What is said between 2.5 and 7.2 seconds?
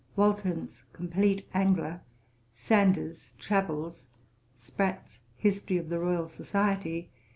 Sandys's Travels. Sprat's History of the Royal Society.